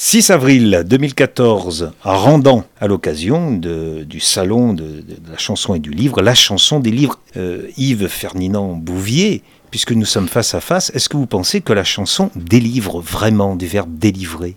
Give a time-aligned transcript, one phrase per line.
[0.00, 6.22] 6 avril 2014, à Randan, à l'occasion du salon de, la chanson et du livre,
[6.22, 9.42] la chanson des livres, euh, Yves Ferdinand Bouvier,
[9.72, 13.56] puisque nous sommes face à face, est-ce que vous pensez que la chanson délivre vraiment
[13.56, 14.54] du verbe délivrer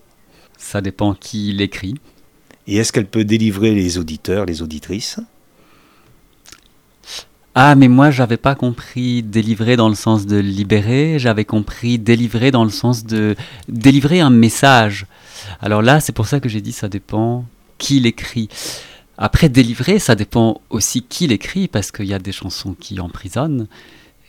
[0.59, 1.95] Ça dépend qui l'écrit.
[2.67, 5.19] Et est-ce qu'elle peut délivrer les auditeurs, les auditrices?
[7.53, 12.49] Ah, mais moi, j'avais pas compris délivrer dans le sens de libérer, j'avais compris délivrer
[12.49, 13.35] dans le sens de
[13.67, 15.05] délivrer un message.
[15.59, 17.45] Alors là, c'est pour ça que j'ai dit ça dépend
[17.77, 18.47] qui l'écrit.
[19.17, 23.67] Après, délivrer, ça dépend aussi qui l'écrit, parce qu'il y a des chansons qui emprisonnent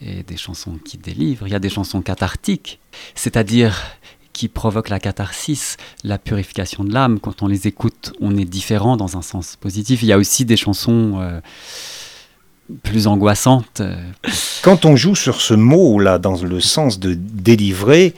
[0.01, 1.47] et des chansons qui délivrent.
[1.47, 2.81] Il y a des chansons cathartiques,
[3.15, 3.81] c'est-à-dire
[4.33, 7.21] qui provoquent la catharsis, la purification de l'âme.
[7.21, 10.03] Quand on les écoute, on est différent dans un sens positif.
[10.03, 11.21] Il y a aussi des chansons...
[11.21, 11.41] Euh,
[12.83, 13.83] plus angoissante.
[14.63, 18.15] Quand on joue sur ce mot-là, dans le sens de délivrer,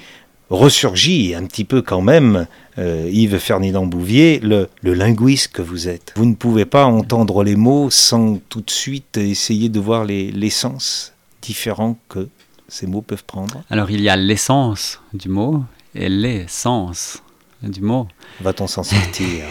[0.51, 2.47] ressurgit un petit peu quand même,
[2.79, 6.13] euh, Yves Ferdinand Bouvier, le, linguiste que vous êtes.
[6.17, 10.31] Vous ne pouvez pas entendre les mots sans tout de suite essayer de voir les,
[10.31, 12.29] les sens différents que
[12.69, 13.63] ces mots peuvent prendre.
[13.71, 15.65] Alors il y a l'essence du mot
[15.95, 17.23] et l'essence
[17.63, 18.09] du mot.
[18.41, 19.45] Va-t-on s'en sortir?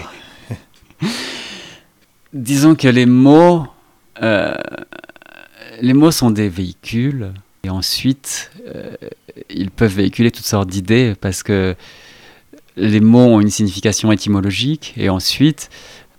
[2.34, 3.68] Disons que les mots
[4.22, 4.54] euh,
[5.82, 7.32] les mots sont des véhicules
[7.64, 8.96] et ensuite euh,
[9.50, 11.76] ils peuvent véhiculer toutes sortes d'idées parce que
[12.76, 15.70] les mots ont une signification étymologique et ensuite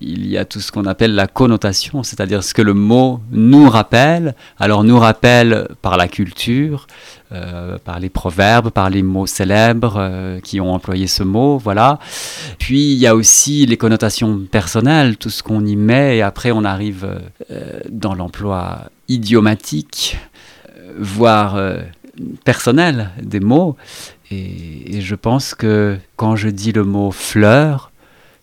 [0.06, 3.69] il y a tout ce qu'on appelle la connotation, c'est-à-dire ce que le mot nous
[3.69, 4.34] rappelle.
[4.58, 6.86] Alors nous rappelle par la culture,
[7.33, 11.98] euh, par les proverbes, par les mots célèbres euh, qui ont employé ce mot, voilà.
[12.58, 16.50] Puis il y a aussi les connotations personnelles, tout ce qu'on y met, et après
[16.50, 17.06] on arrive
[17.50, 20.19] euh, dans l'emploi idiomatique,
[20.98, 21.58] voire
[22.44, 23.77] personnel des mots.
[24.30, 27.91] et je pense que quand je dis le mot fleur,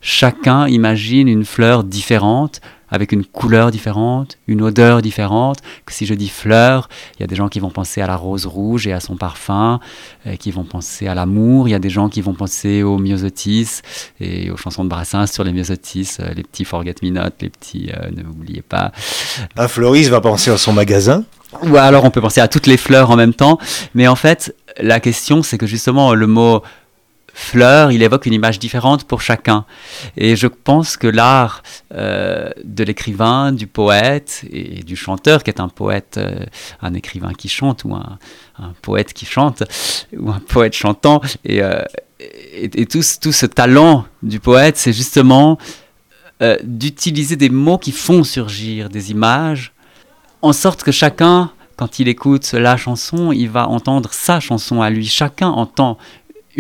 [0.02, 5.60] chacun imagine une fleur différente, avec une couleur différente, une odeur différente.
[5.86, 8.18] Que si je dis fleur, il y a des gens qui vont penser à la
[8.18, 9.80] rose rouge et à son parfum,
[10.40, 11.70] qui vont penser à l'amour.
[11.70, 13.82] Il y a des gens qui vont penser aux myosotis
[14.20, 17.50] et aux chansons de Brassens sur les myosotis, euh, les petits forget me not, les
[17.50, 18.92] petits euh, ne m'oubliez pas.
[19.56, 21.24] Un fleuriste va penser à son magasin?
[21.64, 23.58] Ou alors on peut penser à toutes les fleurs en même temps.
[23.94, 26.62] Mais en fait, la question c'est que justement le mot
[27.34, 29.66] fleur, il évoque une image différente pour chacun.
[30.18, 35.60] Et je pense que l'art euh, de l'écrivain, du poète et du chanteur, qui est
[35.60, 36.46] un poète, euh,
[36.82, 38.18] un écrivain qui chante ou un,
[38.82, 39.64] poète qui chante
[40.16, 41.82] ou un poète chantant, et, euh,
[42.90, 45.58] tout, ce talent du poète, c'est justement
[46.64, 49.74] d'utiliser des mots qui font surgir des images,
[50.42, 54.92] en sorte que chacun quand il écoute la chanson, il va entendre sa chanson à
[54.92, 55.08] lui.
[55.08, 55.98] Chacun entend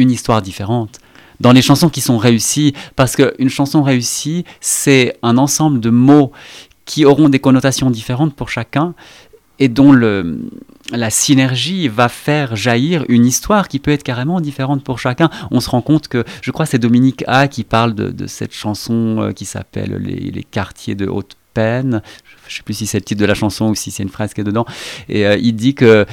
[0.02, 1.00] une histoire différente.
[1.40, 6.32] Dans les chansons qui sont réussies, parce qu'une chanson réussie, c'est un ensemble de mots
[6.86, 8.94] qui auront des connotations différentes pour chacun
[9.58, 10.40] et dont le,
[10.92, 15.30] la synergie va faire jaillir une histoire qui peut être carrément différente pour chacun.
[15.52, 19.22] On se rend compte que, je crois, c'est Dominique A qui parle de, cette chanson
[19.22, 22.02] euh, qui s'appelle les, quartiers de haute peine.
[22.48, 24.34] Je sais plus si c'est le titre de la chanson ou si c'est une phrase
[24.34, 24.66] qui est dedans.
[25.10, 26.06] Et euh, il dit que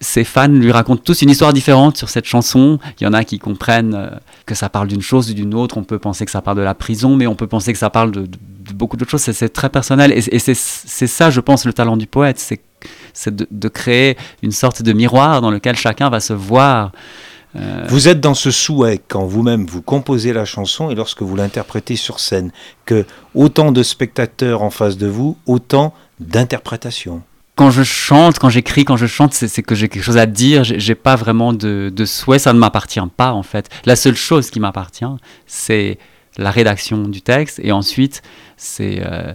[0.00, 2.78] ses fans lui racontent tous une histoire différente sur cette chanson.
[3.00, 4.10] Il y en a qui comprennent euh,
[4.46, 5.76] que ça parle d'une chose ou d'une autre.
[5.78, 7.90] On peut penser que ça parle de la prison, mais on peut penser que ça
[7.90, 8.28] parle de,
[8.74, 9.22] beaucoup d'autres choses.
[9.22, 10.12] C'est très personnel.
[10.12, 10.54] Et, c'est
[11.06, 12.38] ça, je pense, le talent du poète.
[12.38, 16.92] C'est de, créer une sorte de miroir dans lequel chacun va se voir.
[17.54, 21.36] Euh, vous êtes dans ce souhait quand vous-même vous composez la chanson et lorsque vous
[21.36, 22.50] l'interprétez sur scène,
[22.86, 23.04] que
[23.34, 27.22] autant de spectateurs en face de vous, autant d'interprétations
[27.62, 30.64] quand je chante, quand j'écris, quand je chante, c'est que j'ai quelque chose à dire.
[30.64, 32.40] J'ai pas vraiment de, souhait.
[32.40, 33.68] Ça ne m'appartient pas en fait.
[33.84, 35.04] La seule chose qui m'appartient,
[35.46, 35.98] c'est
[36.38, 38.22] la rédaction du texte et ensuite
[38.56, 39.34] c'est euh,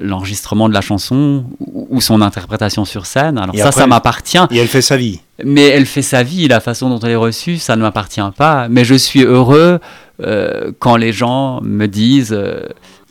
[0.00, 3.36] l'enregistrement de la chanson ou, son interprétation sur scène.
[3.36, 4.46] Alors ça, ça m'appartient.
[4.52, 5.20] Et elle fait sa vie.
[5.42, 6.46] Mais elle fait sa vie.
[6.46, 8.68] La façon dont elle est reçue, ça ne m'appartient pas.
[8.68, 9.80] Mais je suis heureux
[10.22, 12.32] euh, quand les gens me disent.
[12.32, 12.60] Euh,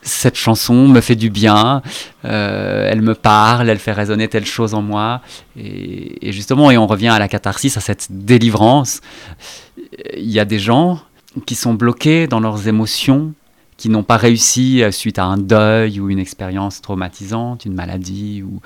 [0.06, 1.82] cette chanson me fait du bien,
[2.24, 5.22] euh, elle me parle, elle fait résonner telle chose en moi.
[5.58, 9.02] Et, justement, et on revient à la catharsis, à cette délivrance.
[10.16, 11.00] Il y a des gens
[11.46, 13.34] qui sont bloqués dans leurs émotions,
[13.78, 18.44] qui n'ont pas réussi euh, suite à un deuil ou une expérience traumatisante, une maladie
[18.44, 18.62] ou,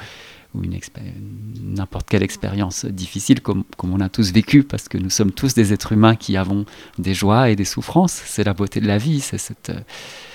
[1.64, 5.54] n'importe quelle expérience difficile comme, comme, on a tous vécu, parce que nous sommes tous
[5.54, 6.66] des êtres humains qui avons
[6.98, 8.20] des joies et des souffrances.
[8.26, 10.29] C'est la beauté de la vie, c'est cette c'est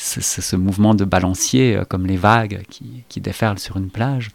[0.00, 4.30] ce mouvement de balancier euh, comme les vagues qui, qui déferlent sur une plage.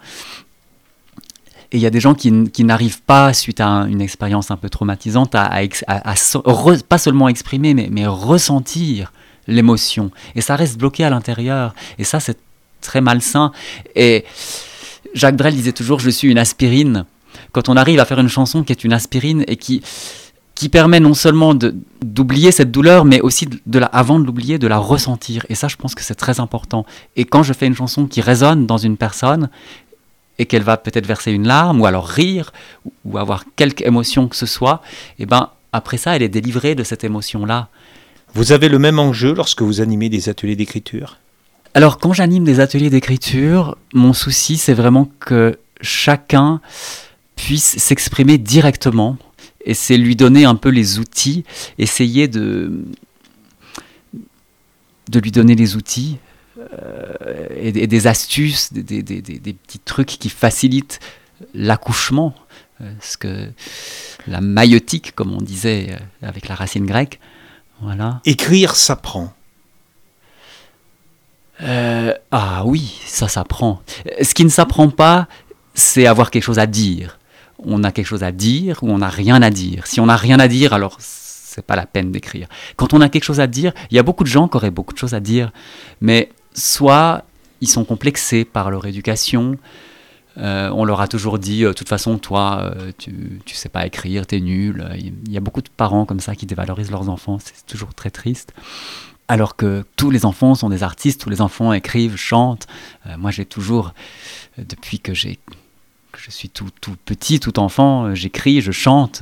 [1.71, 2.31] Et il y a des gens qui,
[2.63, 5.49] n'arrivent pas, suite à une expérience un peu traumatisante, à,
[6.87, 9.11] pas seulement exprimer, mais, mais ressentir
[9.47, 10.11] l'émotion.
[10.35, 11.73] Et ça reste bloqué à l'intérieur.
[11.97, 12.37] Et ça, c'est
[12.81, 13.51] très malsain.
[13.95, 14.25] Et
[15.13, 17.05] Jacques Brel disait toujours, je suis une aspirine.
[17.51, 19.81] Quand on arrive à faire une chanson qui est une aspirine et qui,
[20.55, 24.67] qui permet non seulement d'oublier cette douleur, mais aussi, de la, avant de l'oublier, de
[24.67, 25.45] la ressentir.
[25.49, 26.85] Et ça, je pense que c'est très important.
[27.17, 29.49] Et quand je fais une chanson qui résonne dans une personne,
[30.37, 32.51] et qu'elle va peut-être verser une larme, ou alors rire,
[33.05, 34.81] ou avoir quelque émotion que ce soit,
[35.19, 37.67] et eh ben après ça, elle est délivrée de cette émotion-là.
[38.33, 41.17] Vous avez le même enjeu lorsque vous animez des ateliers d'écriture?
[41.73, 46.61] Alors, quand j'anime des ateliers d'écriture, mon souci, c'est vraiment que chacun
[47.35, 49.17] puisse s'exprimer directement,
[49.65, 51.43] et c'est lui donner un peu les outils,
[51.77, 52.85] essayer de,
[55.09, 56.17] de lui donner les outils
[56.57, 60.99] euh, et, des astuces, des, petits trucs qui facilitent
[61.53, 62.33] l'accouchement,
[62.81, 63.49] euh, ce que
[64.27, 67.19] la maïotique, comme on disait euh, avec la racine grecque,
[67.81, 68.21] voilà.
[68.25, 69.33] Écrire s'apprend.
[71.61, 73.81] Euh, ah oui, ça s'apprend.
[74.21, 75.27] Ce qui ne s'apprend pas,
[75.73, 77.19] c'est avoir quelque chose à dire.
[77.59, 79.87] On a quelque chose à dire ou on n'a rien à dire.
[79.87, 82.47] Si on n'a rien à dire, alors c'est pas la peine d'écrire.
[82.75, 84.71] Quand on a quelque chose à dire, il y a beaucoup de gens qui auraient
[84.71, 85.51] beaucoup de choses à dire,
[86.01, 87.23] mais soit
[87.61, 89.57] ils sont complexés par leur éducation,
[90.37, 93.69] euh, on leur a toujours dit, euh, de toute façon, toi, euh, tu, ne sais
[93.69, 94.85] pas écrire, tu es nul.
[94.97, 98.09] Il y a beaucoup de parents comme ça qui dévalorisent leurs enfants, c'est toujours très
[98.09, 98.53] triste.
[99.27, 102.67] Alors que tous les enfants sont des artistes, tous les enfants écrivent, chantent.
[103.17, 103.93] moi, j'ai toujours,
[104.59, 105.39] depuis que j'ai
[106.25, 109.21] je suis tout, tout, petit, tout enfant, j'écris, je chante.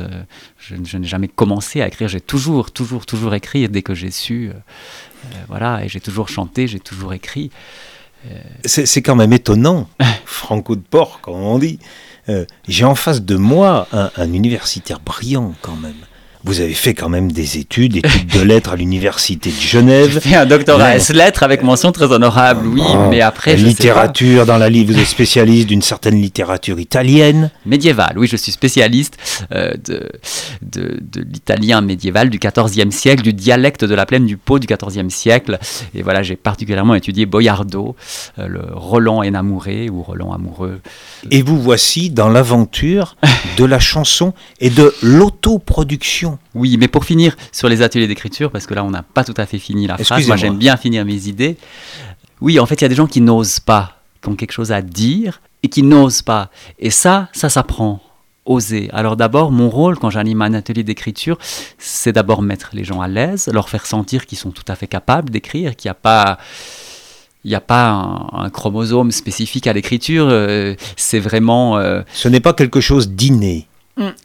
[0.57, 2.07] je, n'ai jamais commencé à écrire.
[2.07, 4.51] J'ai toujours, toujours, toujours écrit dès que j'ai su.
[5.49, 7.51] voilà, et j'ai toujours chanté, j'ai toujours écrit.
[8.63, 9.89] C'est quand même étonnant,
[10.25, 11.79] Franco de Port, comme on dit.
[12.29, 15.97] Euh, j'ai en face de moi un universitaire brillant quand même.
[16.45, 20.09] Vous avez fait quand même des études, études de lettres à l'université de Genève.
[20.13, 24.27] J'ai fait un doctorat S lettres avec mention très honorable, oui, mais après je littérature
[24.41, 24.45] sais pas.
[24.45, 27.49] dans la livre, vous êtes spécialiste d'une certaine littérature italienne.
[27.65, 29.17] Médiévale, oui, je suis spécialiste
[29.53, 30.09] euh, de,
[30.61, 34.67] de, de l'italien médiéval du XIVe siècle, du dialecte de la plaine du Pô du
[34.67, 35.59] XIVe siècle.
[35.95, 37.95] Et voilà, j'ai particulièrement étudié Boiardo,
[38.39, 40.81] euh, le Roland énamouré ou Roland amoureux.
[41.31, 43.15] Et vous voici dans l'aventure
[43.57, 46.32] de la chanson et de l'autoproduction.
[46.55, 49.33] Oui, mais pour finir sur les ateliers d'écriture, parce que là on n'a pas tout
[49.37, 51.57] à fait fini la phrase, moi j'aime bien finir mes idées.
[52.41, 54.71] Oui, en fait, il y a des gens qui n'osent pas, qui ont quelque chose
[54.71, 56.49] à dire et qui n'osent pas.
[56.77, 58.01] Et ça, ça s'apprend.
[58.45, 58.89] Oser.
[58.91, 61.37] Alors d'abord, mon rôle quand j'anime un atelier d'écriture,
[61.77, 64.87] c'est d'abord mettre les gens à l'aise, leur faire sentir qu'ils sont tout à fait
[64.87, 66.37] capables d'écrire, qu'il n'y a pas
[67.45, 67.89] il n'y a pas
[68.33, 71.77] un, chromosome spécifique à l'écriture, euh, c'est vraiment...
[71.77, 73.67] Euh, Ce n'est pas quelque chose d'inné.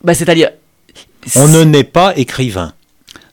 [0.05, 0.51] Bah, C'est-à-dire,
[1.37, 2.73] on ne naît pas écrivain.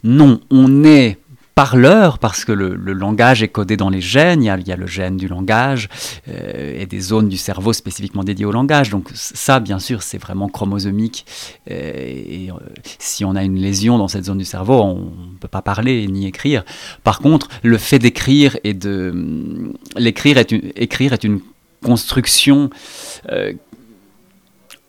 [0.04, 1.18] Non, on est
[1.56, 5.16] parleur parce que le, langage est codé dans les gènes, il y a, le gène
[5.16, 5.88] du langage
[6.28, 8.90] euh, et des zones du cerveau spécifiquement dédiées au langage.
[8.90, 11.26] Donc ça, bien sûr, c'est vraiment chromosomique.
[11.72, 12.56] Euh, et, euh,
[13.00, 16.06] si on a une lésion dans cette zone du cerveau, on ne peut pas parler
[16.08, 16.66] ni écrire.
[17.04, 19.74] Par contre, le fait d'écrire et de...
[19.96, 21.40] L'écrire est, écrire est une
[21.82, 22.70] construction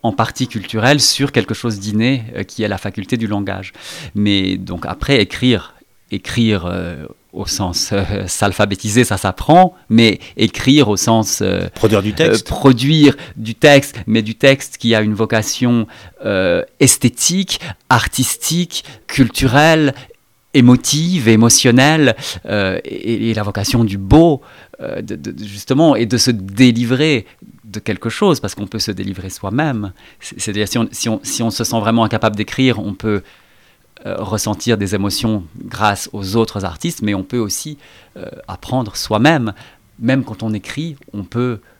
[0.03, 3.73] en partie culturelle sur quelque chose d'inné euh, qui est la faculté du langage.
[4.15, 5.75] Mais donc après, écrire,
[6.11, 11.43] écrire euh, au sens euh, s'alphabétiser, ça s'apprend, mais écrire au sens...
[11.75, 12.47] produire du texte.
[12.47, 15.87] produire du texte, mais du texte qui a une vocation
[16.79, 19.93] esthétique, artistique, culturelle,
[20.53, 24.41] émotive, émotionnelle, et, la vocation du beau,
[25.39, 27.25] justement, et de se délivrer
[27.63, 29.91] de quelque chose, parce qu'on peut se délivrer soi-même.
[30.19, 33.23] C'est-à-dire, si on, si, on, si on, se sent vraiment incapable d'écrire, on peut
[34.05, 37.77] euh, ressentir des émotions grâce aux autres artistes, mais on peut aussi
[38.15, 39.53] euh, apprendre soi-même.
[39.99, 41.76] Même quand on écrit, on peut euh,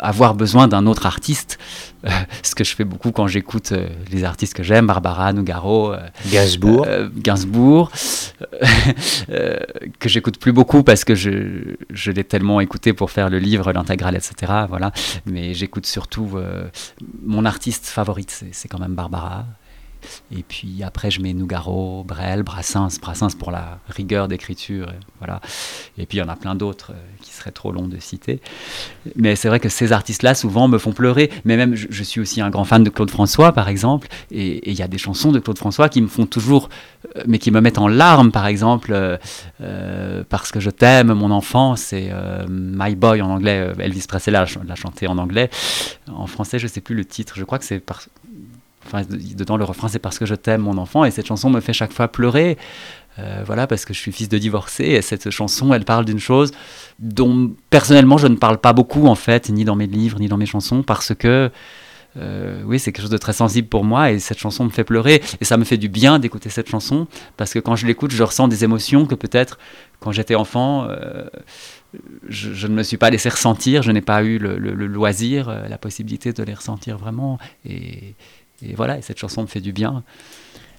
[0.00, 1.58] avoir besoin d'un autre artiste,
[2.06, 2.10] euh,
[2.42, 5.94] ce que je fais beaucoup quand j'écoute euh, les artistes que j'aime, Barbara, Nougaro,
[6.30, 7.90] Gainsbourg, Gainsbourg
[9.98, 13.72] que j'écoute plus beaucoup parce que je, je l'ai tellement écouté pour faire le livre,
[13.72, 14.52] l'intégrale, etc.
[14.68, 14.92] Voilà.
[15.26, 16.38] Mais j'écoute surtout
[17.24, 19.46] mon artiste favorite, c'est quand même Barbara.
[20.36, 24.92] Et puis après, je mets Nougaro, Brel, Brassens, Brassens pour la rigueur d'écriture.
[25.18, 25.40] Voilà.
[25.98, 28.40] Et puis il y en a plein d'autres qui seraient trop longs de citer.
[29.16, 31.30] Mais c'est vrai que ces artistes-là, souvent, me font pleurer.
[31.44, 34.08] Mais même, je, suis aussi un grand fan de Claude François, par exemple.
[34.30, 36.68] Et il y a des chansons de Claude François qui me font toujours,
[37.26, 39.18] mais qui me mettent en larmes, par exemple,
[40.28, 42.10] parce que je t'aime, mon enfant, c'est
[42.48, 43.72] My Boy en anglais.
[43.78, 45.50] Elvis Presley l'a chanté en anglais.
[46.10, 47.34] En français, je ne sais plus le titre.
[47.36, 47.82] Je crois que c'est.
[48.86, 51.04] Enfin, dedans, le refrain, c'est parce que je t'aime, mon enfant.
[51.04, 52.58] Et cette chanson me fait chaque fois pleurer.
[53.18, 54.84] Euh, voilà, parce que je suis fils de divorcé.
[54.84, 56.52] Et cette chanson, elle parle d'une chose
[56.98, 60.38] dont, personnellement, je ne parle pas beaucoup, en fait, ni dans mes livres, ni dans
[60.38, 61.50] mes chansons, parce que.
[62.18, 64.84] Euh, oui, c'est quelque chose de très sensible pour moi et cette chanson me fait
[64.84, 67.06] pleurer et ça me fait du bien d'écouter cette chanson
[67.38, 69.58] parce que quand je l'écoute, je ressens des émotions que peut-être
[69.98, 71.24] quand j'étais enfant, euh,
[72.28, 76.34] je, ne me suis pas laissé ressentir, je n'ai pas eu le, loisir, la possibilité
[76.34, 77.38] de les ressentir vraiment.
[77.64, 78.14] Et,
[78.76, 80.02] voilà, et cette chanson me fait du bien.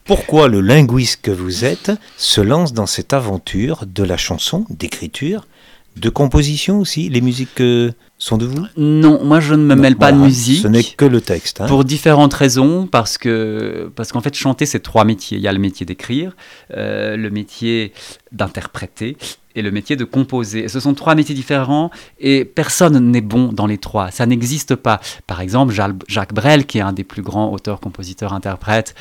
[0.06, 5.48] Pourquoi le linguiste que vous êtes se lance dans cette aventure de la chanson, d'écriture,
[5.96, 8.66] de composition aussi Les musiques euh, sont de vous?
[8.78, 10.62] Non, moi je ne me mêle pas de musique.
[10.62, 11.62] Ce n'est que le texte.
[11.62, 11.68] Hein.
[11.68, 15.38] Pour différentes raisons, parce que parce qu'en fait chanter c'est trois métiers.
[15.38, 16.36] Il y a le métier d'écrire,
[16.76, 17.94] euh, le métier
[18.32, 19.18] d'interpréter
[19.56, 20.68] et le métier de composer.
[20.68, 24.10] ce sont trois métiers différents et personne n'est bon dans les trois.
[24.10, 25.00] Ça n'existe pas.
[25.28, 25.74] Par exemple,
[26.08, 28.96] Jacques Brel, qui est un des plus grands auteurs, compositeurs, interprètes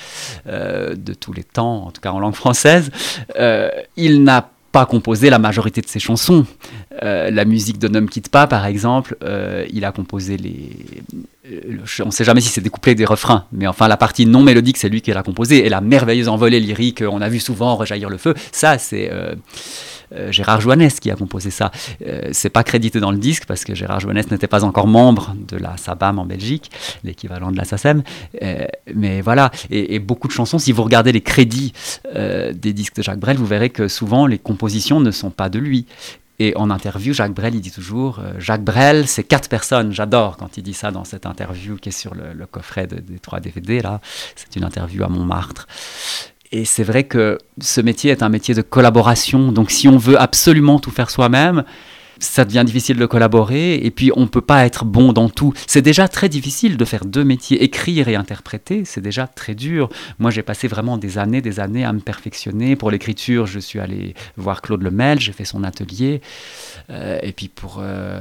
[0.47, 2.91] euh, de tous les temps, en tout cas en langue française,
[3.97, 6.47] il n'a pas composé la majorité de ses chansons.
[7.02, 9.17] Euh, la musique de Ne me quitte pas, par exemple,
[9.71, 10.71] il a composé les.
[12.00, 14.43] on ne sait jamais si c'est des couplets des refrains, mais enfin la partie non
[14.43, 15.64] mélodique, c'est lui qui l'a composée.
[15.67, 19.35] Et la merveilleuse envolée lyrique, on a vu souvent rejaillir le feu, ça c'est euh,
[20.31, 21.71] Gérard Joannès qui a composé ça.
[22.07, 25.35] Euh, c'est pas crédité dans le disque parce que Gérard Joannès n'était pas encore membre
[25.49, 26.71] de la SABAM en Belgique,
[27.04, 28.02] l'équivalent de la SACEM.
[28.42, 31.73] Euh, mais voilà, et, beaucoup de chansons, si vous regardez les crédits
[32.14, 35.59] des disques de Jacques Brel, vous verrez que souvent les compositions ne sont pas de
[35.59, 35.87] lui.
[36.38, 39.92] Et en interview, Jacques Brel, il dit toujours Jacques Brel, c'est quatre personnes.
[39.92, 43.40] J'adore quand il dit ça dans cette interview qui est sur le, coffret des trois
[43.40, 43.81] DVD.
[43.81, 44.00] Là,
[44.35, 45.66] c'est une interview à Montmartre.
[46.53, 49.53] Et c'est vrai que ce métier est un métier de collaboration.
[49.53, 51.65] Donc si on veut absolument tout faire soi-même,
[52.19, 55.53] ça devient difficile de collaborer et puis on ne peut pas être bon dans tout.
[55.67, 59.89] C'est déjà très difficile de faire deux métiers, écrire et interpréter, c'est déjà très dur.
[60.19, 62.77] Moi j'ai passé vraiment des années, des années à me perfectionner.
[62.77, 66.21] Pour l'écriture, je suis allé voir Claude Lemel, j'ai fait son atelier.
[66.91, 67.79] Euh, et puis pour...
[67.81, 68.21] Euh,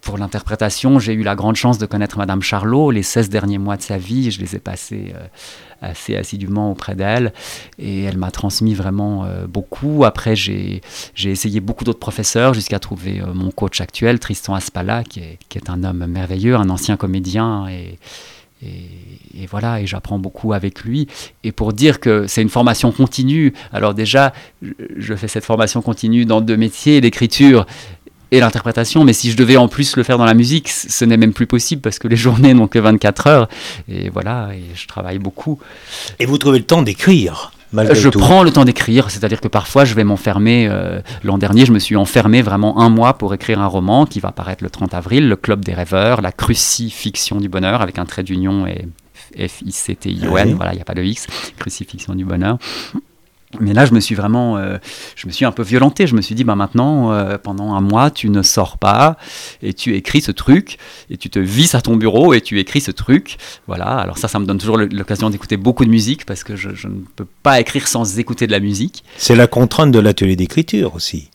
[0.00, 2.92] pour l'interprétation, j'ai eu la grande chance de connaître Madame Charlot.
[2.92, 5.26] Les 16 derniers mois de sa vie, je les ai passés euh,
[5.82, 7.32] assez assidûment auprès d'elle
[7.78, 10.04] et elle m'a transmis vraiment euh, beaucoup.
[10.04, 10.80] Après, j'ai
[11.24, 15.82] essayé beaucoup d'autres professeurs jusqu'à trouver euh, mon coach actuel, Tristan Aspala, qui est, un
[15.82, 17.98] homme merveilleux, un ancien comédien et,
[18.62, 21.08] et, voilà, et j'apprends beaucoup avec lui.
[21.42, 24.32] Et pour dire que c'est une formation continue, alors déjà,
[24.96, 27.66] je fais cette formation continue dans deux métiers, l'écriture
[28.30, 31.16] et l'interprétation, mais si je devais en plus le faire dans la musique, ce n'est
[31.16, 33.48] même plus possible parce que les journées n'ont que 24 heures.
[33.88, 35.58] Et voilà, et je travaille beaucoup.
[36.18, 37.52] Et vous trouvez le temps d'écrire
[37.92, 40.68] je prends le temps d'écrire, c'est-à-dire que parfois je vais m'enfermer.
[40.70, 44.20] Euh, l'an dernier, je me suis enfermé vraiment un mois pour écrire un roman qui
[44.20, 48.04] va paraître le 30 avril, Le Club des rêveurs, la crucifixion du bonheur, avec un
[48.04, 48.86] trait d'union et
[49.36, 51.26] F-I-C-T-I-O-N, voilà, il n'y a pas de X,
[51.58, 52.58] crucifixion du bonheur.
[53.60, 54.78] Mais là, je me suis vraiment, euh,
[55.16, 56.06] je me suis un peu violenté.
[56.06, 59.16] Je me suis dit, bah maintenant, euh, pendant un mois, tu ne sors pas
[59.62, 60.78] et tu écris ce truc
[61.10, 63.36] et tu te visses à ton bureau et tu écris ce truc.
[63.66, 63.86] Voilà.
[63.86, 67.02] Alors ça, ça me donne toujours l'occasion d'écouter beaucoup de musique parce que je, ne
[67.16, 69.04] peux pas écrire sans écouter de la musique.
[69.16, 71.30] C'est la contrainte de l'atelier d'écriture aussi.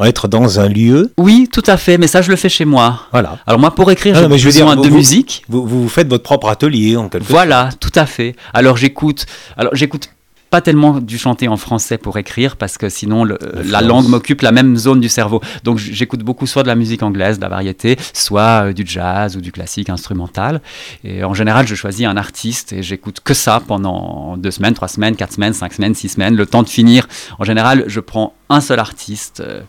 [0.00, 1.12] Être dans un lieu.
[1.18, 3.02] Oui, tout à fait, mais ça je le fais chez moi.
[3.12, 3.38] Voilà.
[3.46, 5.44] Alors moi pour écrire, j'ai besoin de musique.
[5.48, 7.30] Vous, vous, faites votre propre atelier en quelque sorte.
[7.30, 8.34] Voilà, tout à fait.
[8.52, 9.24] Alors j'écoute,
[9.56, 10.10] alors j'écoute
[10.54, 14.52] pas tellement du chanter en français pour écrire parce que sinon la langue m'occupe la
[14.52, 15.40] même zone du cerveau.
[15.64, 19.36] Donc j'écoute beaucoup soit de la musique anglaise, de la variété, soit euh, du jazz
[19.36, 20.60] ou du classique instrumental.
[21.02, 24.86] Et en général, je choisis un artiste et j'écoute que ça pendant deux semaines, trois
[24.86, 27.08] semaines, quatre semaines, cinq semaines, six semaines, le temps de finir.
[27.40, 29.40] En général, je prends un seul artiste.
[29.40, 29.62] Euh,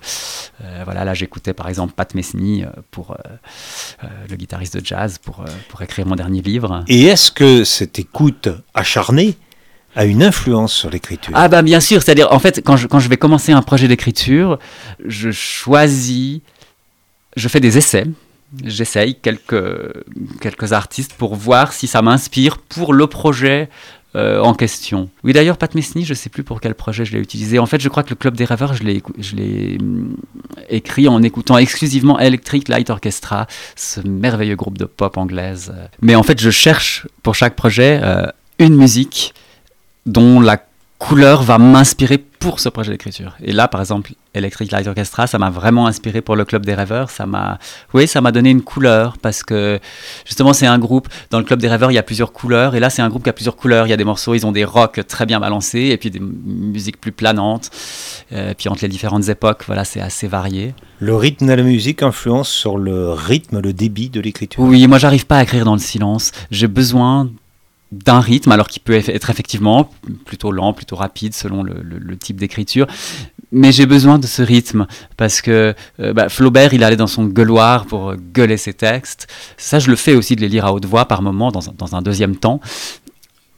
[0.63, 3.17] euh, voilà, là j'écoutais par exemple Pat Messny pour
[4.29, 6.83] le guitariste de jazz pour, pour écrire mon dernier livre.
[6.87, 9.35] Et est-ce que cette écoute acharnée
[9.95, 11.31] a une influence sur l'écriture.
[11.35, 13.87] Ah bah bien sûr, c'est-à-dire en fait quand je, quand je vais commencer un projet
[13.87, 14.59] d'écriture,
[15.05, 16.41] je choisis,
[17.35, 18.05] je fais des essais,
[18.63, 20.03] j'essaye quelques,
[20.41, 23.69] quelques artistes pour voir si ça m'inspire pour le projet
[24.15, 25.09] euh, en question.
[25.25, 27.59] Oui, d'ailleurs, Pat Messny, je ne sais plus pour quel projet je l'ai utilisé.
[27.59, 30.15] En fait, je crois que le Club des Rêveurs, je l'ai hum,
[30.69, 35.73] écrit en écoutant exclusivement Electric Light Orchestra, ce merveilleux groupe de pop anglaise.
[36.01, 38.25] Mais en fait, je cherche pour chaque projet euh,
[38.57, 39.33] une musique
[40.05, 40.57] dont la
[40.97, 43.35] couleur va m'inspirer pour ce projet d'écriture.
[43.43, 46.73] Et là, par exemple, Electric Light Orchestra, ça m'a vraiment inspiré pour le Club des
[46.73, 47.09] Rêveurs.
[47.09, 47.59] Ça m'a,
[47.93, 49.79] oui, ça m'a donné une couleur parce que
[50.25, 51.09] justement, c'est un groupe.
[51.31, 52.75] Dans le Club des Rêveurs, il y a plusieurs couleurs.
[52.75, 53.87] Et là, c'est un groupe qui a plusieurs couleurs.
[53.87, 56.19] Il y a des morceaux, ils ont des rocks très bien balancés et puis des
[56.19, 57.71] musiques plus planantes.
[58.31, 60.73] Euh, et puis entre les différentes époques, voilà, c'est assez varié.
[60.99, 64.63] Le rythme de la musique influence sur le rythme, le débit de l'écriture.
[64.63, 66.31] Oui, moi, j'arrive pas à écrire dans le silence.
[66.51, 67.29] J'ai besoin
[68.03, 69.89] d'un rythme, alors qu'il peut être effectivement
[70.25, 72.87] plutôt lent, plutôt rapide selon le, type d'écriture.
[73.51, 74.87] Mais j'ai besoin de ce rythme
[75.17, 79.27] parce que euh, bah, Flaubert, il allait dans son gueuloir pour gueuler ses textes.
[79.57, 81.95] Ça, je le fais aussi de les lire à haute voix par moment, dans dans
[81.95, 82.59] un deuxième temps.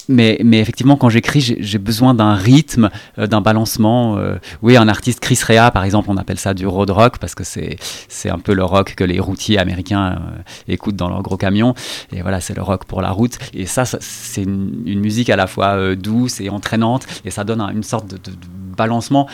[0.10, 4.18] Mais, effectivement, quand j'écris, j'ai besoin d'un rythme, euh, d'un balancement.
[4.18, 7.36] Euh, oui, un artiste, Chris Rea, par exemple, on appelle ça du road rock parce
[7.36, 11.38] que c'est un peu le rock que les routiers américains euh, écoutent dans leurs gros
[11.38, 11.74] camions.
[12.12, 13.38] Et voilà, c'est le rock pour la route.
[13.54, 17.06] Et ça, c'est une, musique à la fois douce et entraînante.
[17.26, 18.32] Et ça donne une sorte de
[18.78, 19.28] balancement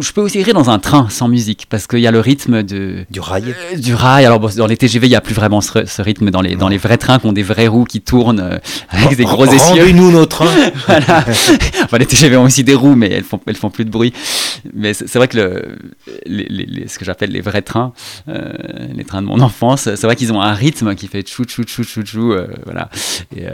[0.00, 2.64] je peux aussi écrire dans un train sans musique parce qu'il y a le rythme
[2.64, 3.54] de du rail.
[3.72, 4.24] Euh, du rail.
[4.24, 6.78] Alors dans les TGV, il n'y a plus vraiment ce, rythme dans les dans les
[6.78, 8.58] vrais trains qui ont des vraies roues qui tournent euh,
[8.88, 9.80] avec des gros essieux.
[9.80, 10.46] Rendez-nous nos trains.
[10.86, 11.24] voilà.
[11.84, 14.12] enfin, les TGV ont aussi des roues, mais elles font elles font plus de bruit.
[14.74, 15.78] Mais c'est vrai que le,
[16.26, 17.92] les, ce que j'appelle les vrais trains,
[18.28, 18.52] euh,
[18.92, 21.62] les trains de mon enfance, c'est vrai qu'ils ont un rythme qui fait chou chou
[21.66, 22.88] chou chou chou, voilà,
[23.36, 23.44] et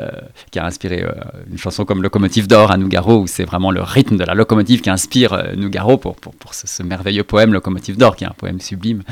[0.50, 1.04] qui a inspiré
[1.50, 4.80] une chanson comme Locomotive d'or à Nougaro où c'est vraiment le rythme de la locomotive
[4.80, 9.02] qui inspire Nougaro pour pour, ce, merveilleux poème Locomotive d'or, qui est un poème sublime.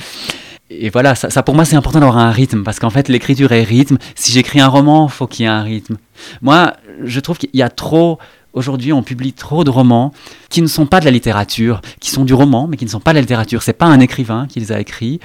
[0.70, 3.62] Et voilà, ça, pour moi c'est important d'avoir un rythme, parce qu'en fait l'écriture est
[3.62, 3.98] rythme.
[4.14, 5.96] Si j'écris un roman, faut qu'il y ait un rythme.
[6.40, 8.18] Moi, je trouve qu'il y a trop
[8.52, 10.12] Aujourd'hui, on publie trop de romans
[10.50, 13.00] qui ne sont pas de la littérature, qui sont du roman, mais qui ne sont
[13.00, 13.62] pas de la littérature.
[13.62, 15.20] C'est pas un écrivain qui les a écrits,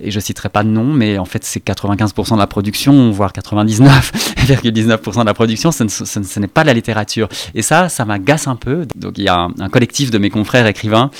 [0.00, 3.32] et je citerai pas de nom, mais en fait, c'est 95% de la production, voire
[3.32, 7.28] 99,19% de la production, ce, n'est pas de la littérature.
[7.54, 8.86] Et ça, ça m'agace un peu.
[8.96, 11.10] Donc, il y a un collectif de mes confrères écrivains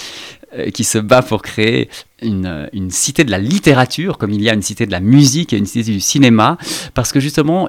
[0.75, 1.89] qui se bat pour créer
[2.23, 5.53] une, une, cité de la littérature, comme il y a une cité de la musique
[5.53, 6.57] et une cité du cinéma,
[6.95, 7.69] parce que justement,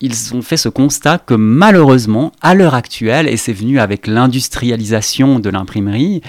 [0.00, 5.38] ils ont fait ce constat que malheureusement, à l'heure actuelle, et c'est venu avec l'industrialisation
[5.38, 6.22] de l'imprimerie,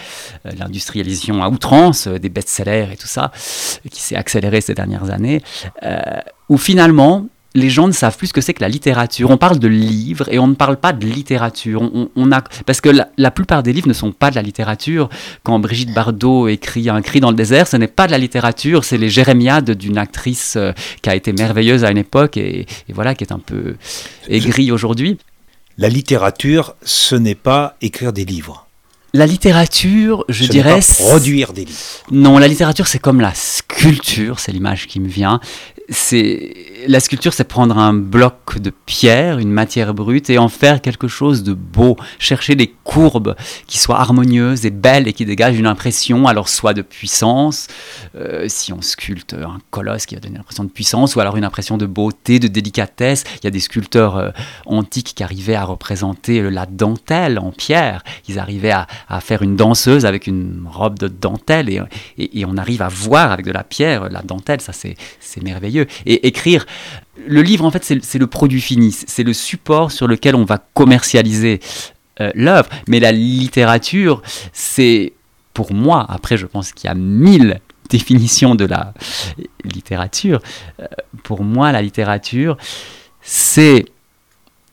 [0.46, 3.32] euh, l'industrialisation à outrance euh, des best-sellers et tout ça,
[3.90, 5.42] qui s'est accéléré ces dernières années,
[6.50, 9.32] où finalement, les gens ne savent plus ce que c'est que la littérature.
[9.32, 11.90] On parle de livres et on ne parle pas de littérature.
[12.16, 15.10] On, a, parce que la, plupart des livres ne sont pas de la littérature.
[15.44, 18.84] Quand Brigitte Bardot écrit Un cri dans le désert, ce n'est pas de la littérature,
[18.84, 23.16] c'est les jérémiades d'une actrice euh, qui a été merveilleuse à une époque et, voilà,
[23.16, 23.76] qui est un peu
[24.28, 25.18] aigrie aujourd'hui.
[25.78, 28.68] La littérature, ce n'est pas écrire des livres.
[29.14, 30.82] La littérature, je dirais.
[30.82, 31.80] Pas produire des livres.
[32.12, 35.40] Non, la littérature, c'est comme la sculpture, c'est l'image qui me vient
[35.90, 36.54] c'est
[36.88, 41.08] la sculpture, c'est prendre un bloc de pierre, une matière brute, et en faire quelque
[41.08, 41.98] chose de beau.
[42.20, 43.36] Chercher des courbes
[43.68, 47.68] qui soient harmonieuses et belles et qui dégagent une impression, alors soit de puissance,
[48.16, 51.44] euh, si on sculpte un colosse qui va donner l'impression de puissance, ou alors une
[51.44, 53.24] impression de beauté, de délicatesse.
[53.42, 54.30] Il y a des sculpteurs euh,
[54.66, 58.04] antiques qui arrivaient à représenter la dentelle en pierre.
[58.28, 58.88] Ils arrivaient à,
[59.22, 63.46] faire une danseuse avec une robe de dentelle, et, et on arrive à voir avec
[63.46, 64.62] de la pierre la dentelle.
[64.62, 65.88] Ça, c'est merveilleux.
[66.06, 66.66] Et écrire,
[67.28, 70.58] le livre, en fait, c'est le produit fini, c'est le support sur lequel on va
[70.74, 71.60] commercialiser
[72.22, 72.70] euh, l'œuvre.
[72.88, 74.22] Mais la littérature,
[74.54, 75.14] c'est,
[75.54, 77.60] pour moi, après, je pense qu'il y a mille
[77.90, 78.94] définitions de la
[79.64, 80.42] littérature.
[80.80, 80.86] Euh,
[81.24, 82.58] pour moi, la littérature,
[83.22, 83.86] c'est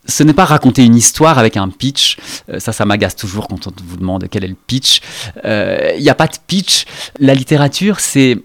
[0.05, 2.17] ce n'est pas raconter une histoire avec un pitch.
[2.49, 5.01] Euh, ça, ça m'agace toujours quand on vous demande quel est le pitch.
[5.45, 6.87] Il n'y a pas de pitch.
[7.21, 8.37] La littérature, c'est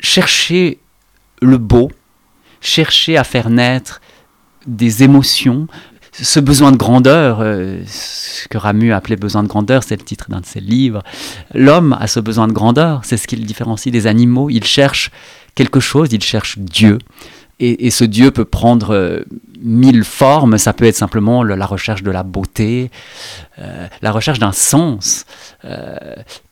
[0.00, 0.78] chercher
[1.42, 1.90] le beau,
[2.60, 4.00] chercher à faire naître
[4.66, 5.68] des émotions,
[6.12, 10.26] ce besoin de grandeur, euh, ce que Ramu appelait besoin de grandeur, c'est le titre
[10.28, 11.02] d'un de ses livres.
[11.54, 14.50] L'homme a ce besoin de grandeur, c'est ce qui le différencie des animaux.
[14.50, 15.10] Il cherche
[15.54, 16.98] quelque chose, il cherche Dieu.
[17.60, 19.24] Et, ce Dieu peut prendre euh,
[19.60, 22.92] mille formes, ça peut être simplement la recherche de la beauté,
[23.58, 25.26] euh, la recherche d'un sens,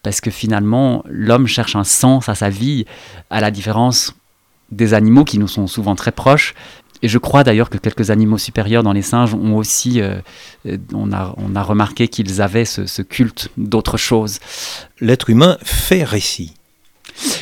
[0.03, 2.87] parce que finalement l'homme cherche un sens à sa vie,
[3.31, 4.17] à la différence
[4.71, 6.55] des animaux qui nous sont souvent très proches.
[7.03, 10.17] Et je crois d'ailleurs que quelques animaux supérieurs dans les singes ont aussi, euh,
[10.67, 14.39] euh, on, a, on, a, remarqué qu'ils avaient ce, culte d'autre chose.
[15.01, 16.55] L'être humain fait récit.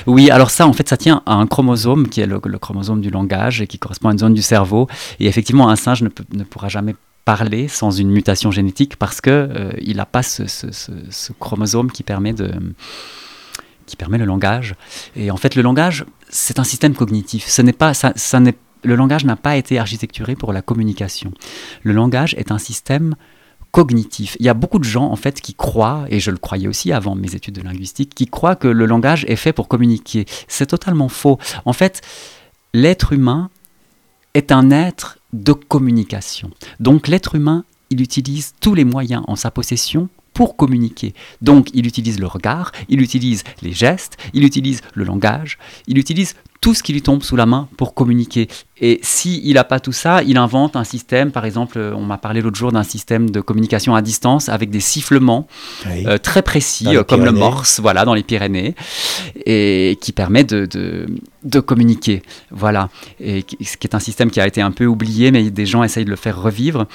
[0.06, 3.10] Oui, alors ça, en fait, ça tient à un chromosome qui est le, chromosome du
[3.10, 4.88] langage et qui correspond à une zone du cerveau.
[5.20, 9.32] Et effectivement, un singe ne, ne pourra jamais parler sans une mutation génétique parce qu'il
[9.32, 12.50] euh, il n'a pas ce, ce, chromosome qui permet de
[13.87, 14.75] qui permet le langage.
[15.16, 17.47] Et en fait, le langage, c'est un système cognitif.
[17.49, 21.33] Ce n'est pas, ça, n'est le langage n'a pas été architecturé pour la communication.
[21.83, 23.14] Le langage est un système
[23.70, 24.37] cognitif.
[24.38, 26.92] Il y a beaucoup de gens en fait qui croient, et je le croyais aussi
[26.92, 30.27] avant mes études de linguistique, qui croient que le langage est fait pour communiquer.
[30.49, 31.38] C'est totalement faux.
[31.64, 32.03] En fait,
[32.73, 33.51] l'être humain
[34.35, 36.51] est un être de communication.
[36.79, 41.14] Donc l'être humain, il utilise tous les moyens en sa possession pour communiquer.
[41.40, 46.35] Donc il utilise le regard, il utilise les gestes, il utilise le langage, il utilise
[46.64, 48.49] tout ce qui lui tombe sous la main pour communiquer.
[48.81, 52.40] Et s'il n'a pas tout ça, il invente un système, par exemple, on m'a parlé
[52.40, 55.47] l'autre jour d'un système de communication à distance avec des sifflements
[55.87, 58.75] euh, très précis, euh, comme le morse, voilà, dans les Pyrénées,
[59.44, 61.05] et qui permet de, de,
[61.44, 62.23] de, communiquer.
[62.51, 62.88] Voilà.
[63.20, 65.83] Et ce qui est un système qui a été un peu oublié, mais des gens
[65.83, 66.87] essayent de le faire revivre.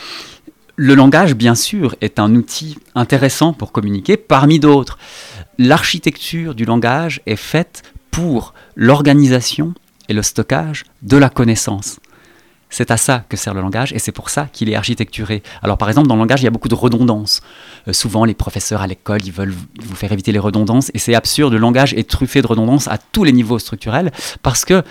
[0.82, 4.98] Le langage, bien sûr, est un outil intéressant pour communiquer, parmi d'autres.
[5.58, 9.74] L'architecture du langage est faite pour l'organisation
[10.08, 12.00] et le stockage de la connaissance.
[12.70, 15.44] C'est à ça que sert le langage et c'est pour ça qu'il est architecturé.
[15.62, 17.42] Alors par exemple, dans le langage, il y a beaucoup de redondances.
[17.90, 21.14] Euh, souvent, les professeurs à l'école, ils veulent vous faire éviter les redondances et c'est
[21.14, 21.52] absurde.
[21.52, 24.14] Le langage est truffé de redondances à tous les niveaux structurels
[24.44, 24.82] parce que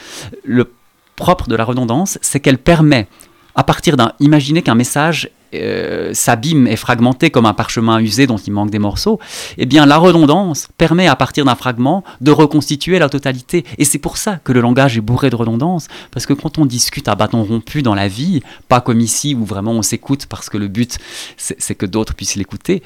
[0.44, 0.70] le
[1.16, 3.08] propre de la redondance, c'est qu'elle permet,
[3.54, 4.12] à partir d'un...
[4.20, 8.78] Imaginez qu'un message euh, s'abîme et fragmenté comme un parchemin usé dont il manque des
[8.78, 9.18] morceaux,
[9.56, 13.64] eh bien la redondance permet à partir d'un fragment de reconstituer la totalité.
[13.78, 16.66] Et c'est pour ça que le langage est bourré de redondance, parce que quand on
[16.66, 20.48] discute à bâton rompu dans la vie, pas comme ici où vraiment on s'écoute parce
[20.48, 20.98] que le but
[21.36, 22.82] c'est que d'autres puissent l'écouter,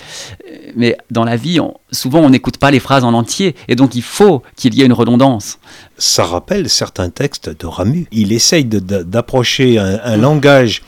[0.77, 1.59] mais dans la vie,
[1.91, 4.87] souvent on n'écoute pas les phrases en entier, et donc il faut qu'il y ait
[4.87, 5.59] une redondance.
[5.99, 8.07] Ça rappelle certains textes de Ramu.
[8.13, 10.83] Il essaye d'approcher un langage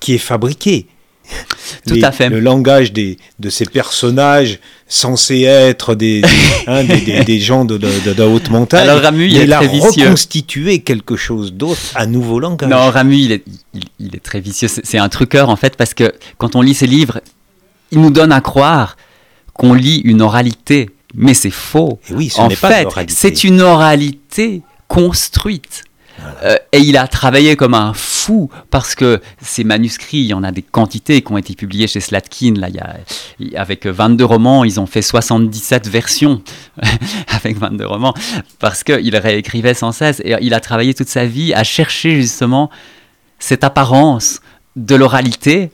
[0.00, 0.86] qui est fabriqué,
[1.86, 2.28] tout à fait.
[2.28, 6.22] Le langage des, de ces personnages censés être des,
[6.66, 8.88] hein, des, gens de, de, haute montagne.
[8.88, 12.68] Alors Ramu, il, est a reconstitué quelque chose d'autre, un nouveau langage.
[12.68, 13.44] Non, Ramu, il est,
[13.98, 14.68] il, est très vicieux.
[14.68, 17.20] C'est un truqueur en fait, parce que quand on lit ses livres,
[17.90, 18.96] il nous donne à croire
[19.52, 22.00] qu'on lit une oralité, mais c'est faux.
[22.10, 25.84] Et oui, ce en fait, c'est une oralité construite.
[26.42, 30.42] Euh, et il a travaillé comme un fou parce que ces manuscrits, il y en
[30.44, 32.54] a des quantités qui ont été publiés chez Slatkin.
[32.54, 32.68] Là,
[33.56, 36.42] avec 22 romans, ils ont fait 77 versions
[37.28, 38.14] avec 22 romans
[38.58, 40.20] parce qu'il réécrivait sans cesse.
[40.24, 42.70] Et il a travaillé toute sa vie à chercher justement
[43.38, 44.40] cette apparence
[44.76, 45.70] de l'oralité.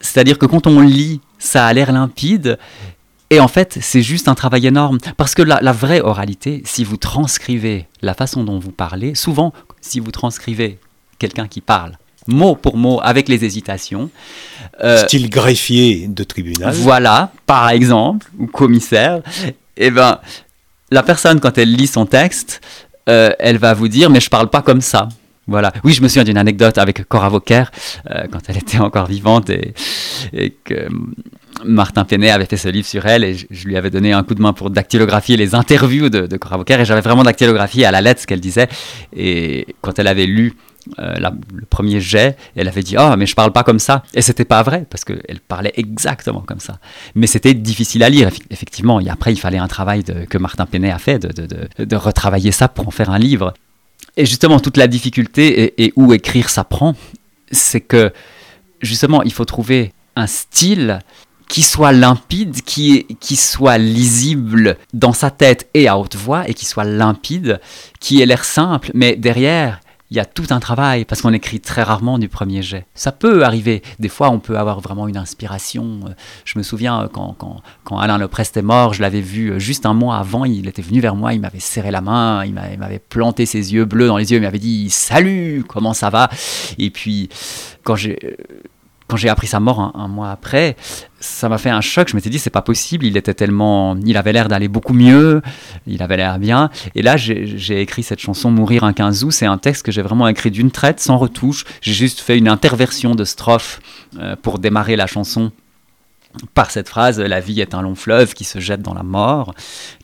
[0.00, 2.58] C'est-à-dire que quand on lit, ça a l'air limpide
[3.30, 4.98] et en fait, c'est juste un travail énorme.
[5.16, 10.00] Parce que la, vraie oralité, si vous transcrivez la façon dont vous parlez, souvent, si
[10.00, 10.78] vous transcrivez
[11.18, 14.10] quelqu'un qui parle, mot pour mot, avec les hésitations.
[14.82, 16.74] Euh, Style greffier de tribunal.
[16.74, 19.22] Voilà, par exemple, ou commissaire.
[19.76, 20.18] Eh ben,
[20.90, 22.60] la personne, quand elle lit son texte,
[23.08, 25.08] euh, elle va vous dire, mais je parle pas comme ça.
[25.50, 25.72] Voilà.
[25.82, 27.64] Oui, je me souviens d'une anecdote avec Cora Vauquer,
[28.08, 29.74] euh, quand elle était encore vivante et,
[30.64, 30.88] que
[31.64, 34.36] Martin Penet avait fait ce livre sur elle et je, lui avais donné un coup
[34.36, 38.00] de main pour dactylographier les interviews de, Cora Vauquer et j'avais vraiment dactylographié à la
[38.00, 38.68] lettre ce qu'elle disait.
[39.12, 40.54] Et quand elle avait lu
[41.00, 41.16] euh,
[41.52, 44.04] le premier jet, elle avait dit Oh, mais je parle pas comme ça.
[44.14, 46.78] Et c'était pas vrai, parce qu'elle parlait exactement comme ça.
[47.16, 49.00] Mais c'était difficile à lire, effectivement.
[49.00, 52.86] Et après, il fallait un travail que Martin Penet a fait, de, retravailler ça pour
[52.86, 53.52] en faire un livre.
[54.16, 56.94] Et justement, toute la difficulté et, où écrire s'apprend,
[57.50, 58.12] c'est que
[58.80, 61.00] justement, il faut trouver un style
[61.48, 66.54] qui soit limpide, qui, qui soit lisible dans sa tête et à haute voix, et
[66.54, 67.60] qui soit limpide,
[67.98, 71.60] qui ait l'air simple, mais derrière, il y a tout un travail, parce qu'on écrit
[71.60, 72.86] très rarement du premier jet.
[72.94, 76.00] Ça peut arriver, des fois on peut avoir vraiment une inspiration.
[76.44, 79.94] Je me souviens quand, quand, quand Alain Leprest est mort, je l'avais vu juste un
[79.94, 83.46] mois avant, il était venu vers moi, il m'avait serré la main, il m'avait planté
[83.46, 86.28] ses yeux bleus dans les yeux, il m'avait dit «Salut, comment ça va?»
[86.78, 87.28] Et puis,
[87.84, 88.36] quand j'ai
[89.10, 90.76] quand j'ai appris sa mort un, mois après,
[91.20, 92.08] ça m'a fait un choc.
[92.08, 93.04] Je m'étais dit, c'est pas possible.
[93.04, 93.96] Il était tellement.
[94.04, 95.42] Il avait l'air d'aller beaucoup mieux.
[95.86, 96.70] Il avait l'air bien.
[96.94, 99.30] Et là, j'ai écrit cette chanson Mourir un 15 août.
[99.30, 101.64] C'est un texte que j'ai vraiment écrit d'une traite, sans retouche.
[101.82, 103.80] J'ai juste fait une interversion de strophe
[104.18, 105.52] euh, pour démarrer la chanson
[106.54, 109.54] par cette phrase La vie est un long fleuve qui se jette dans la mort,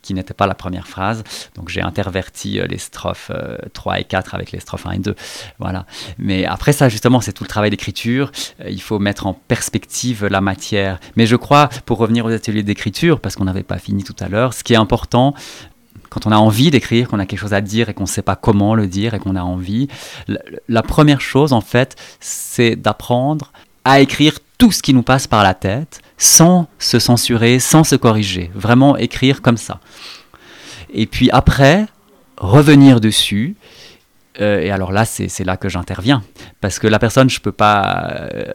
[0.01, 1.23] qui n'était pas la première phrase.
[1.55, 3.31] Donc j'ai interverti euh, les strophes
[3.73, 5.15] 3 euh, et 4 avec les strophes 1 et 2.
[5.59, 5.85] Voilà.
[6.17, 8.31] Mais après ça, justement, c'est tout le travail d'écriture.
[8.61, 10.99] Euh, il faut mettre en perspective la matière.
[11.15, 14.27] Mais je crois, pour revenir aux ateliers d'écriture, parce qu'on n'avait pas fini tout à
[14.27, 15.33] l'heure, ce qui est important,
[16.09, 18.21] quand on a envie d'écrire, qu'on a quelque chose à dire et qu'on ne sait
[18.21, 19.87] pas comment le dire et qu'on a envie,
[20.67, 23.51] la première chose, en fait, c'est d'apprendre
[23.83, 27.95] à écrire tout ce qui nous passe par la tête sans se censurer, sans se
[27.95, 28.51] corriger.
[28.53, 29.79] Vraiment écrire comme ça.
[30.93, 31.85] Et puis après,
[32.37, 33.55] revenir dessus,
[34.39, 36.21] Euh, et alors là, c'est là que j'interviens.
[36.61, 38.07] Parce que la personne, je peux pas.
[38.33, 38.51] Euh,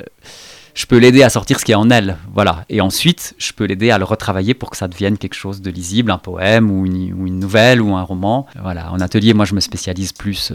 [0.74, 2.16] je peux l'aider à sortir ce qui est en elle.
[2.32, 2.64] Voilà.
[2.68, 5.70] Et ensuite, je peux l'aider à le retravailler pour que ça devienne quelque chose de
[5.72, 8.46] lisible, un poème ou une, ou une nouvelle ou un roman.
[8.62, 8.92] Voilà.
[8.92, 10.52] En atelier, moi, je me spécialise plus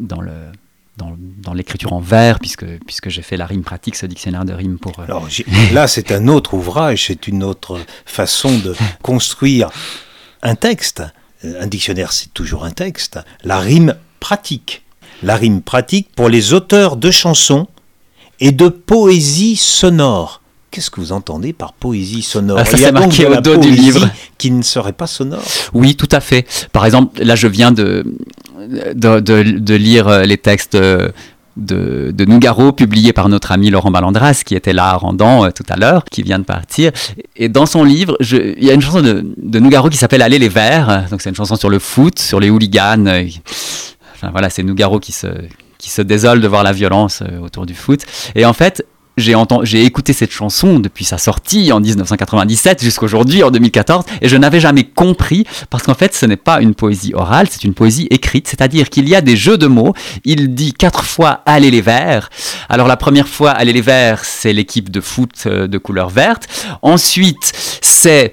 [0.00, 0.32] dans le
[0.96, 4.78] dans, l'écriture en vers, puisque, puisque j'ai fait la rime pratique, ce dictionnaire de rime
[4.78, 4.98] pour...
[5.00, 5.26] Alors,
[5.72, 9.70] là, c'est un autre ouvrage, c'est une autre façon de construire
[10.42, 11.02] un texte.
[11.44, 13.18] Un dictionnaire, c'est toujours un texte.
[13.42, 14.82] La rime pratique.
[15.22, 17.68] La rime pratique pour les auteurs de chansons
[18.40, 20.41] et de poésie sonore.
[20.72, 24.08] Qu'est-ce que vous entendez par poésie sonore ah, Ça, c'est marqué au dos du livre.
[24.38, 25.42] Qui ne serait pas sonore
[25.74, 26.46] Oui, tout à fait.
[26.72, 28.04] Par exemple, là, je viens de,
[28.94, 31.12] de, de, lire euh, les textes de,
[31.56, 35.66] de, Nougaro, publiés par notre ami Laurent Malandras, qui était là à Randan euh, tout
[35.68, 36.90] à l'heure, qui vient de partir.
[37.36, 40.22] Et dans son livre, je, il y a une chanson de, de Nougaro qui s'appelle
[40.22, 41.04] Aller les Verts.
[41.10, 43.06] Donc c'est une chanson sur le foot, sur les hooligans.
[44.14, 45.26] Enfin, voilà, c'est Nougaro qui se,
[45.82, 48.06] qui se désole de voir la violence euh, autour du foot.
[48.34, 53.50] Et en fait, j'ai j'ai écouté cette chanson depuis sa sortie en 1997 jusqu'aujourd'hui en
[53.50, 57.46] 2014 et je n'avais jamais compris parce qu'en fait ce n'est pas une poésie orale,
[57.50, 59.94] c'est une poésie écrite, c'est-à-dire qu'il y a des jeux de mots.
[60.24, 62.30] Il dit quatre fois allez les verts.
[62.68, 66.48] Alors la première fois allez les verts, c'est l'équipe de foot euh, de couleur verte.
[66.82, 68.32] Ensuite, c'est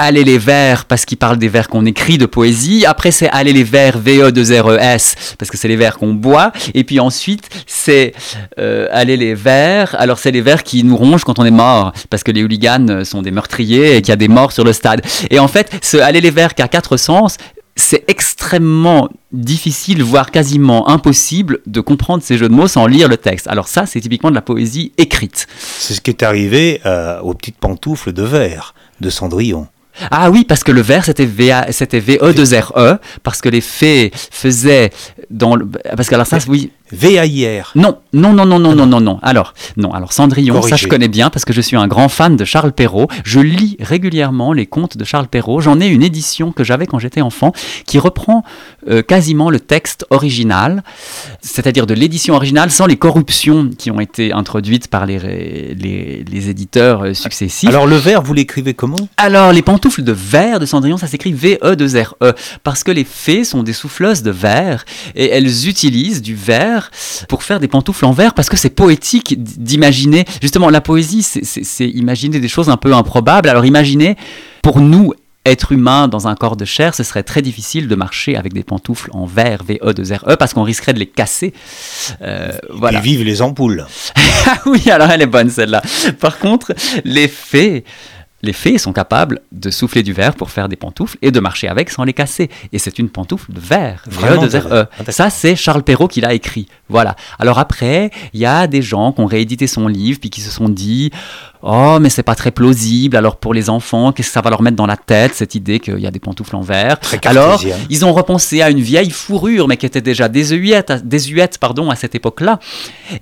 [0.00, 2.86] Aller les vers parce qu'il parle des vers qu'on écrit de poésie.
[2.86, 6.52] Après, c'est Aller les vers VE2RES parce que c'est les vers qu'on boit.
[6.72, 8.14] Et puis ensuite, c'est
[8.58, 9.94] euh, Aller les vers.
[9.98, 13.04] Alors, c'est les vers qui nous rongent quand on est mort parce que les hooligans
[13.04, 15.02] sont des meurtriers et qu'il y a des morts sur le stade.
[15.28, 17.36] Et en fait, ce Aller les vers qui a quatre sens,
[17.76, 23.18] c'est extrêmement difficile, voire quasiment impossible de comprendre ces jeux de mots sans lire le
[23.18, 23.48] texte.
[23.48, 25.46] Alors ça, c'est typiquement de la poésie écrite.
[25.58, 29.68] C'est ce qui est arrivé euh, aux petites pantoufles de verre de Cendrillon.
[30.10, 31.28] Ah oui, parce que le verre, c'était
[31.70, 34.90] c'était VE2RE, parce que les fées faisaient
[35.30, 37.72] dans le, parce que alors ça, oui, VAIR.
[37.74, 39.18] Non, non, non, non, non, non, non, non.
[39.22, 42.36] Alors, non, alors Cendrillon, ça je connais bien parce que je suis un grand fan
[42.36, 43.08] de Charles Perrault.
[43.24, 45.60] Je lis régulièrement les contes de Charles Perrault.
[45.60, 47.52] J'en ai une édition que j'avais quand j'étais enfant
[47.86, 48.44] qui reprend
[48.88, 50.82] euh, quasiment le texte original,
[51.40, 55.18] c'est-à-dire de l'édition originale sans les corruptions qui ont été introduites par les,
[55.74, 57.68] les, les éditeurs euh, successifs.
[57.68, 59.08] Alors le verre, vous l'écrivez comment?
[59.16, 62.32] Alors les pantoufles de verre de Cendrillon, ça s'écrit VE2RE e,
[62.64, 66.79] parce que les fées sont des souffleuses de verre et elles utilisent du verre
[67.28, 70.24] pour faire des pantoufles en verre parce que c'est poétique d'imaginer.
[70.40, 73.48] Justement, la poésie, c'est imaginer des choses un peu improbables.
[73.48, 74.16] Alors imaginez,
[74.62, 75.12] pour nous,
[75.46, 78.62] être humain dans un corps de chair, ce serait très difficile de marcher avec des
[78.62, 81.54] pantoufles en verre, VE2RE, parce qu'on risquerait de les casser.
[82.20, 82.98] Euh, voilà.
[82.98, 83.86] Et vivent les ampoules.
[84.46, 85.82] Ah oui, alors elle est bonne celle-là.
[86.18, 86.72] Par contre,
[87.04, 87.84] les fées,
[88.42, 91.68] les fées sont capables de souffler du verre pour faire des pantoufles et de marcher
[91.68, 92.50] avec sans les casser.
[92.72, 94.02] Et c'est une pantoufle de verre.
[94.06, 94.88] Vraiment de verre.
[94.98, 96.66] Ah, Ça, c'est Charles Perrault qui l'a écrit.
[96.88, 97.16] Voilà.
[97.38, 100.50] Alors après, il y a des gens qui ont réédité son livre puis qui se
[100.50, 101.10] sont dit
[101.62, 103.16] Oh, mais c'est pas très plausible.
[103.16, 105.78] Alors pour les enfants, qu'est-ce que ça va leur mettre dans la tête cette idée
[105.78, 106.98] qu'il y a des pantoufles en verre?
[107.24, 111.90] Alors ils ont repensé à une vieille fourrure, mais qui était déjà désuète, désuète pardon,
[111.90, 112.58] à cette époque-là,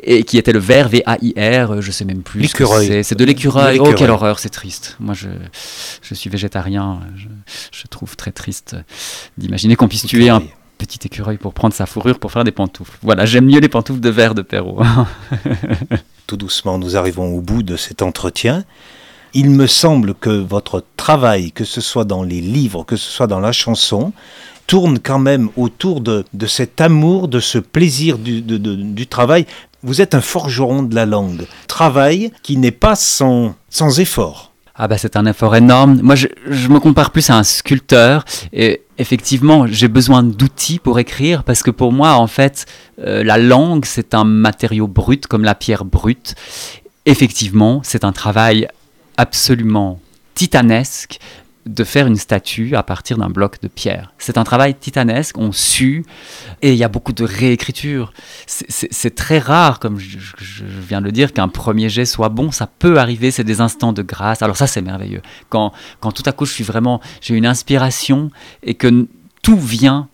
[0.03, 1.81] et qui était le verre V-A-I-R.
[1.81, 2.40] Je sais même plus.
[2.40, 3.03] L'écureuil.
[3.03, 3.79] C'est de l'écureuil.
[3.81, 4.96] Oh quelle horreur, c'est triste.
[5.01, 5.29] Moi je,
[6.03, 7.01] je suis végétarien.
[7.16, 7.27] Je,
[7.72, 8.77] je trouve très triste
[9.37, 10.42] d'imaginer qu'on puisse tuer un
[10.79, 12.96] petit écureuil pour prendre sa fourrure pour faire des pantoufles.
[13.03, 14.81] Voilà, j'aime mieux les pantoufles de verre de Perrault.
[16.28, 18.64] Tout doucement, nous arrivons au bout de cet entretien.
[19.32, 23.26] Il me semble que votre travail, que ce soit dans les livres, que ce soit
[23.26, 24.12] dans la chanson,
[24.66, 29.46] tourne quand même autour de, cet amour, de ce plaisir du, du travail.
[29.82, 31.46] Vous êtes un forgeron de la langue.
[31.66, 34.47] Travail qui n'est pas sans, sans effort.
[34.80, 36.00] Ah bah c'est un effort énorme.
[36.02, 36.28] Moi je,
[36.68, 41.72] me compare plus à un sculpteur et effectivement j'ai besoin d'outils pour écrire parce que
[41.72, 42.64] pour moi en fait
[43.00, 46.36] euh, la langue c'est un matériau brut comme la pierre brute.
[47.06, 48.68] Effectivement c'est un travail
[49.16, 49.98] absolument
[50.36, 51.18] titanesque
[51.68, 54.12] de faire une statue à partir d'un bloc de pierre.
[54.18, 56.04] C'est un travail titanesque, on sue,
[56.62, 58.12] et il y a beaucoup de réécriture.
[58.46, 60.18] C'est très rare, comme je,
[60.64, 62.50] viens de le dire, qu'un premier jet soit bon.
[62.50, 64.42] Ça peut arriver, c'est des instants de grâce.
[64.42, 65.22] Alors ça, c'est merveilleux.
[65.50, 68.31] Quand, quand tout à coup, je suis vraiment, j'ai une inspiration
[68.62, 69.07] et que
[69.42, 70.09] tout vient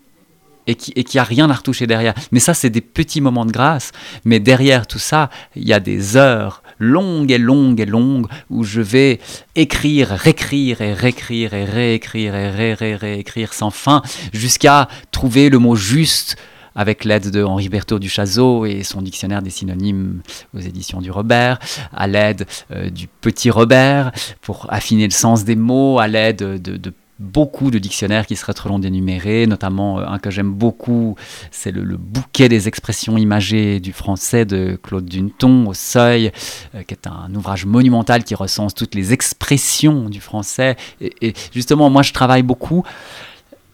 [0.66, 2.14] et qu'il n'y a rien à retoucher derrière.
[2.33, 3.92] Mais ça, c'est des petits moments de grâce.
[4.24, 8.64] Mais derrière tout ça, il y a des heures longues et longues et longues où
[8.64, 9.20] je vais
[9.55, 15.59] écrire, réécrire et réécrire et réécrire et ré, ré, réécrire sans fin jusqu'à trouver le
[15.59, 16.37] mot juste
[16.74, 20.22] avec l'aide de Henri Berthaud du Chazot et son dictionnaire des synonymes
[20.57, 21.61] aux éditions du Robert,
[21.92, 26.77] à l'aide euh, du petit Robert pour affiner le sens des mots, à l'aide de,
[26.77, 31.16] de beaucoup de dictionnaires qui seraient trop longs d'énumérer, notamment euh, un que j'aime beaucoup,
[31.50, 36.33] c'est le, bouquet des expressions imagées du français de Claude Duneton au Seuil,
[36.74, 40.77] euh, qui est un ouvrage monumental qui recense toutes les expressions du français.
[41.00, 42.85] Et, justement, moi, je travaille beaucoup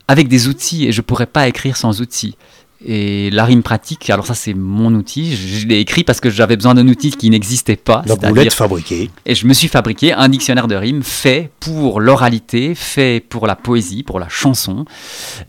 [0.07, 2.37] avec des outils et je ne pourrais pas écrire sans outils.
[2.85, 6.57] Et la rime pratique, alors ça c'est mon outil, je, l'ai écrit parce que j'avais
[6.57, 8.03] besoin d'un outil qui n'existait pas.
[8.07, 9.11] Donc vous l'êtes fabriqué.
[9.27, 13.55] Et je me suis fabriqué un dictionnaire de rimes fait pour l'oralité, fait pour la
[13.55, 14.87] poésie, pour la chanson,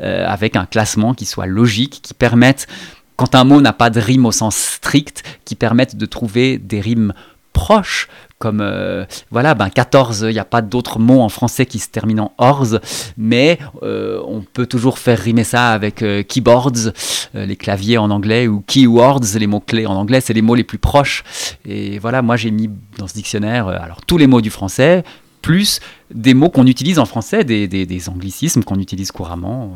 [0.01, 2.67] euh, avec un classement qui soit logique, qui permette,
[3.15, 6.81] quand un mot n'a pas de rime au sens strict, qui permette de trouver des
[6.81, 7.13] rimes
[7.53, 8.09] proches
[8.41, 11.87] comme euh, voilà, ben 14, il n'y a pas d'autres mots en français qui se
[11.87, 12.79] terminent en orz,
[13.17, 16.91] mais euh, on peut toujours faire rimer ça avec euh, keyboards,
[17.33, 20.79] les claviers en anglais, ou keywords, les mots-clés en anglais, c'est les mots les plus
[20.79, 21.23] proches.
[21.65, 25.03] Et voilà, moi j'ai mis dans ce dictionnaire alors tous les mots du français,
[25.43, 25.79] plus
[26.13, 29.75] des mots qu'on utilise en français, des, anglicismes qu'on utilise couramment.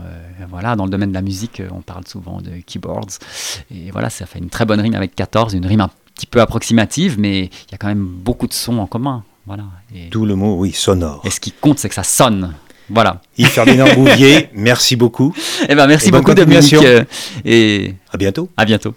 [0.50, 3.20] voilà, dans le domaine de la musique, on parle souvent de keyboards.
[3.72, 5.82] Et voilà, ça fait une très bonne rime avec 14, une rime
[6.16, 9.24] petit peu approximative, mais il y a quand même beaucoup de sons en commun.
[9.46, 9.66] Voilà.
[10.12, 11.22] D'où le mot, oui, sonore.
[11.24, 12.54] Et ce qui compte, c'est que ça sonne.
[12.90, 13.22] Voilà.
[13.38, 15.34] Yves Ferdinand Bouvier, merci beaucoup.
[15.68, 16.74] Eh ben, merci beaucoup, Dominique.
[16.74, 17.04] Euh,
[17.44, 18.50] et à bientôt.
[18.58, 18.96] À bientôt.